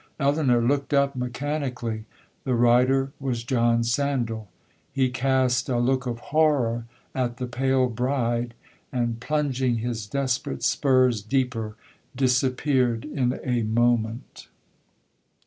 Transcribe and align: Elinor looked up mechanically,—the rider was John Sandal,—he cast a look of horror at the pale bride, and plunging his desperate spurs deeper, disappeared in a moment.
Elinor 0.19 0.63
looked 0.63 0.95
up 0.95 1.15
mechanically,—the 1.15 2.55
rider 2.55 3.11
was 3.19 3.43
John 3.43 3.83
Sandal,—he 3.83 5.11
cast 5.11 5.69
a 5.69 5.77
look 5.77 6.07
of 6.07 6.17
horror 6.33 6.85
at 7.13 7.37
the 7.37 7.45
pale 7.45 7.87
bride, 7.87 8.55
and 8.91 9.19
plunging 9.19 9.75
his 9.77 10.07
desperate 10.07 10.63
spurs 10.63 11.21
deeper, 11.21 11.75
disappeared 12.15 13.05
in 13.05 13.39
a 13.43 13.61
moment. 13.61 14.47